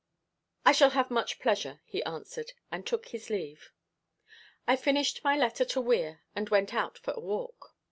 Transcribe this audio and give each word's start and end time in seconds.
"I 0.65 0.71
shall 0.71 0.89
have 0.89 1.11
much 1.11 1.37
pleasure," 1.39 1.79
he 1.85 2.03
answered; 2.05 2.53
and 2.71 2.87
took 2.87 3.09
his 3.09 3.29
leave. 3.29 3.71
I 4.65 4.75
finished 4.75 5.23
my 5.23 5.37
letter 5.37 5.63
to 5.63 5.79
Weir, 5.79 6.21
and 6.35 6.49
went 6.49 6.73
out 6.73 6.97
for 6.97 7.11
a 7.13 7.19
walk. 7.19 7.75